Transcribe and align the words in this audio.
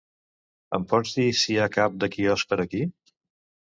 Em 0.77 0.87
pots 0.93 1.11
dir 1.19 1.27
si 1.41 1.53
hi 1.55 1.59
ha 1.59 1.67
cap 1.75 1.99
de 2.05 2.11
quiosc 2.17 2.51
per 2.55 2.59
aquí? 2.65 2.85